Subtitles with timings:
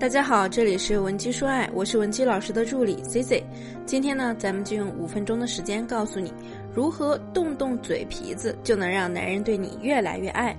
[0.00, 3.44] 大家好，这里是文姬说爱，我是文姬老师的助理 C C。
[3.84, 6.32] 今天呢，咱们就用五分钟的时间告诉你
[6.74, 10.56] 如何动动嘴皮子就能让男人对你越来越爱。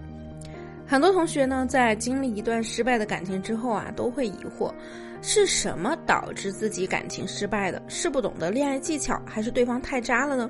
[0.86, 4.72] 很多同学呢，在经历一段失败的感情之后啊，都会疑惑，
[5.24, 7.82] 是什么导致自己感情失败的？
[7.88, 10.48] 是不懂得恋爱技巧，还是对方太渣了呢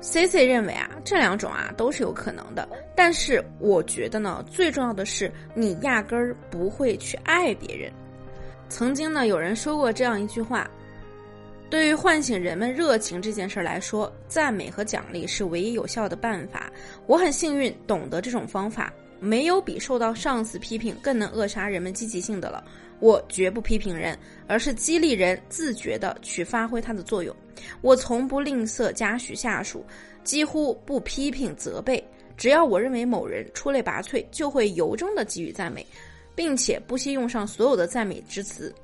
[0.00, 7.90] ？C C 认为啊，这两种啊都是有可能的，但是我觉得呢，最重要的是你压根儿不会去爱别人。
[8.68, 10.68] 曾经呢，有人说过这样一句话：，
[11.70, 16.70] 对于唤醒人们热情这件事儿来说，赞美和奖励是唯一有效的办法。
[17.06, 22.64] 我很幸运懂得这种方法，没有比受到上司批评更能扼杀人们积极性的了。
[22.98, 27.34] 我绝不批评人，而是激励人自觉地去发挥它的作用。
[27.82, 29.84] 我从不吝啬嘉许下属，
[30.24, 32.02] 几乎不批评责备。
[32.38, 35.86] 只要我认为某人出类拔萃，就会由衷地给予赞美，
[36.34, 38.74] 并且不惜用上所有的赞美之词。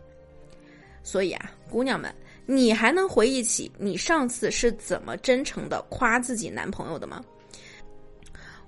[1.03, 7.23] 所以啊，姑娘们，你还能回忆起你上次是怎么真诚地夸自己男朋友的吗？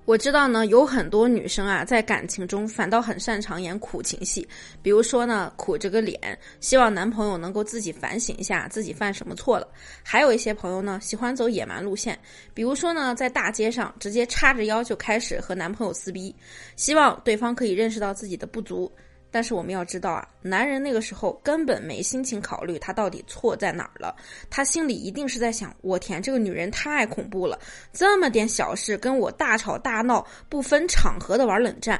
[0.05, 4.47] 我知道呢，有很多女生啊，在感情中反倒很擅长演苦情戏，
[4.83, 9.67] 比如说呢，苦着个脸，希望男朋友能够自己反省一下自己犯什么错了；
[10.03, 12.17] 还有一些朋友呢，喜欢走野蛮路线，
[12.53, 16.35] 比如说呢，在大街上直接叉着腰就开始和男朋友撕逼，
[16.75, 18.91] 希望对方可以认识到自己的不足。
[19.35, 24.15] 但是我们要知道啊，男人那个时候根本没心情考虑他到底错在哪儿了，
[24.49, 27.59] 他心里一定是在想：我天，这个女人太恐怖了，
[27.91, 31.99] 这么点小事跟我大吵大闹，不分场合的玩冷战。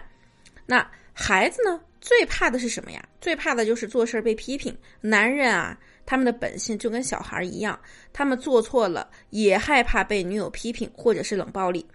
[0.65, 1.77] 那孩子呢？
[1.99, 3.05] 最怕的是什么呀？
[3.19, 4.73] 最怕的就是做事被批评。
[5.01, 7.77] 男人啊，他们的本性就跟小孩一样，
[8.13, 11.85] 他们做错了也害怕被女友批评或者是冷暴力。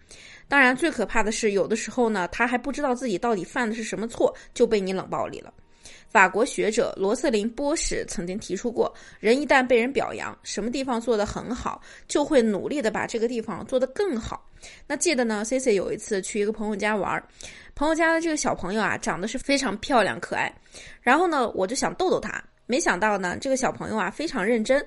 [0.50, 5.54] 当然，最可怕的是，有的时候呢，他还不知道自己到底犯的是什么错，就被你冷暴力了。
[6.08, 14.44] 法国学者罗瑟琳·波什曾经提出过，人一旦被人表扬，什么地方做得很好，就会努力的把这个地方做得更好。
[14.88, 17.22] 那记得呢，C C 有一次去一个朋友家玩，
[17.76, 20.52] 朋友家的这个小朋友啊，长得是非常漂亮可爱，
[21.00, 24.84] 然后呢，我就想逗逗他，没想到呢，这个小朋友啊非常认真，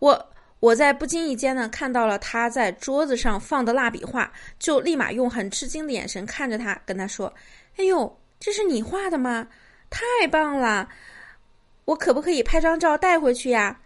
[0.00, 0.20] 我。
[0.58, 7.32] 我在不经意间呢看到了他在桌子上放的蜡笔画，就立马用很吃惊的眼神看着他，跟他说
[7.76, 9.46] ：“哎呦，这是你画的吗？
[9.90, 10.88] 太棒了！
[11.84, 13.78] 我可不可以拍张照带回去呀？”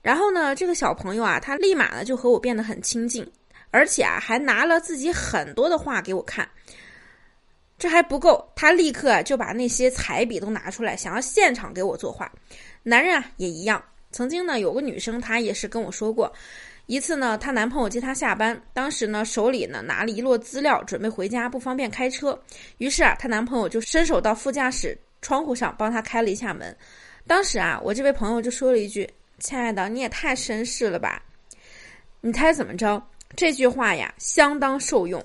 [0.00, 3.28] 然后呢，这个小朋友啊，他立马呢就和我变得很亲近，
[3.72, 6.48] 而且啊还拿了自己很多的画给我看。
[7.76, 12.30] 这还不够，他立刻就把那些彩笔都拿出来，想要现场给我作画。
[12.84, 13.82] 男人啊也一样。
[14.16, 16.32] 曾经呢，有个女生，她也是跟我说过，
[16.86, 22.40] 一次呢，她男朋友接她下班，当时呢，手里呢拿了一摞资料，准备回家，不方便开车，
[22.78, 26.74] 于是啊，她男朋友就伸手到副驾驶窗户上帮她开了一下门。
[27.26, 29.06] 当时啊，我这位朋友就说了一句
[29.38, 31.22] ：“亲爱的，你也太绅士了吧？”
[32.22, 33.06] 你猜怎么着？
[33.36, 35.22] 这句话呀，相当受用。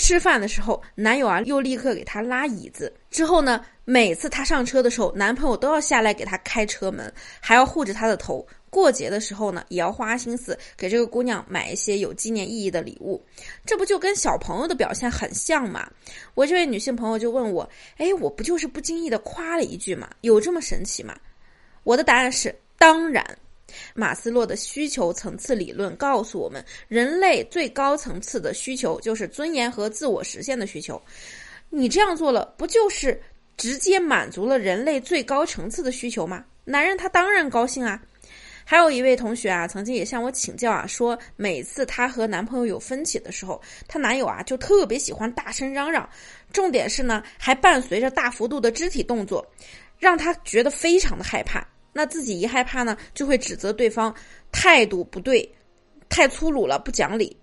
[0.00, 2.90] 吃饭的时候，男友啊又立刻给她拉椅子。
[3.10, 8.44] 之后呢，每次她上车的时候，男朋友都要下来给她开车门，还要护着她的头。
[8.70, 13.22] 过节的时候呢，也要花心思给这个姑娘买一些有纪念意义的礼物。
[13.66, 15.86] 这不就跟小朋友的表现很像吗？
[16.34, 17.68] 我这位女性朋友就问我
[17.98, 20.08] ：“哎，我不就是不经意的夸了一句吗？
[20.22, 21.14] 有这么神奇吗？”
[21.84, 23.22] 我的答案是：当然。
[23.94, 31.00] 马斯洛的需求层次理论告诉我们，人类最高层次的需求就是尊严和自我实现的需求。
[31.68, 33.20] 你这样做了，不就是
[33.56, 36.44] 直接满足了人类最高层次的需求吗？
[36.64, 38.00] 男人他当然高兴啊。
[38.62, 46.08] 还有一位同学啊，曾经也向我请教啊，说每次她和男朋友有分歧的时候，她男友啊就特别喜欢大声嚷嚷，
[46.52, 49.44] 重点是呢，还伴随着大幅度的肢体动作，
[49.98, 51.66] 让她觉得非常的害怕。
[51.92, 54.14] 那自己一害怕呢，就会指责对方
[54.52, 55.48] 态度不对，
[56.08, 57.36] 太粗鲁了，不讲理。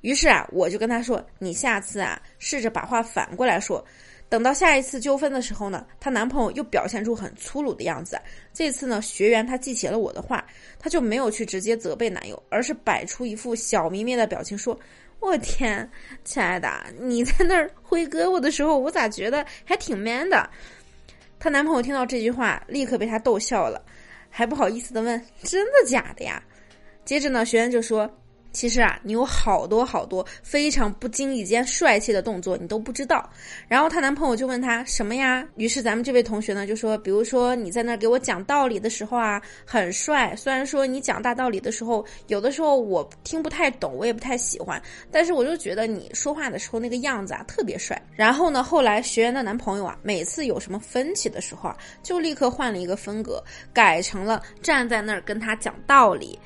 [0.00, 3.82] 于是啊，我就跟他说：“你下次啊，试着把话反过来说。
[4.28, 8.20] 等到下一次纠纷的时候呢，她男朋友又表现出很粗鲁的样子。
[8.52, 10.44] 这次呢，学员她记起了我的话，
[10.78, 14.78] 她就没有去直接责备男友，而是摆出一副小迷妹的表情，说
[15.20, 15.88] ：‘我天，
[16.24, 16.68] 亲爱的，
[17.00, 20.50] 你在那儿挥胳膊的时候，我咋觉得还挺 man 的？’”
[21.44, 23.78] 她男朋友听到这句话，立刻被她逗笑了，
[24.30, 26.42] 还不好意思的问：“真的假的呀？”
[27.04, 28.10] 接着呢，学员就说
[28.54, 33.28] ：“其实啊，你有好多好多非常不经意间帅气的动作，你都不知道。
[33.68, 35.46] 然后她男朋友就问她什么呀？
[35.56, 40.34] 于是咱们这位同学呢就说，比如说你在那给我讲道理的时候啊，很帅。
[40.36, 44.80] 虽然说你讲大道理的时候，有的时候我听不太懂，我也不太喜欢，
[45.10, 48.00] 但是我就觉得你说话的时候那个样子啊特别帅。
[48.14, 53.42] 然后呢，后来学员的男朋友啊，每次有什么分歧的时候啊，就立刻换了一个风格，
[53.72, 56.38] 改成了站在那儿跟他讲道理。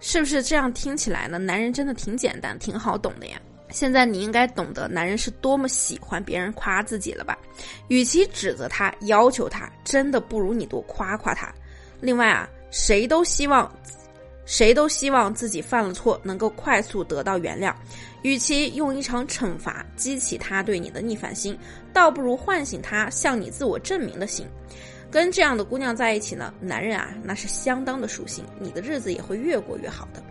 [0.00, 1.38] 是不是这样听起来呢？
[1.38, 3.40] 男人真的挺简单，挺好懂的呀。
[3.68, 7.38] 现在你应该懂得男人是多么喜欢别人夸自己了吧？
[7.86, 11.52] 与其指责他、要求他，真的不如你多夸夸他。
[12.00, 13.72] 另外啊，谁都希望，
[14.44, 17.72] 谁都希望自己犯了错能够快速得到原谅。
[18.22, 21.56] 与其用一场惩罚激起他对你的逆反心，
[21.92, 24.46] 倒不如唤醒他向你自我证明的心。
[25.10, 30.22] 跟这样的姑娘在一起呢，男人啊，那是相当的舒心，你的日子也会越过越好的。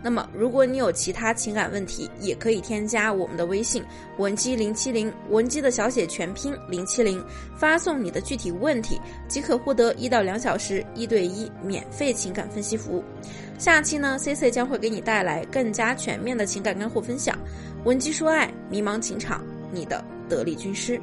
[0.00, 3.84] 那么，如果你有其他情感问题，也可以添加我们的微信
[4.16, 7.22] 文姬零七零，文姬的小写全拼零七零，
[7.56, 13.02] 发送你的具体问题，即可获得一到两小时一对一免费情感分析服务。
[13.58, 17.36] 下期呢，C C 将会给你带来更加全面的情感干货分享，
[17.84, 20.98] 文姬说爱，迷茫情场，你的得力军师。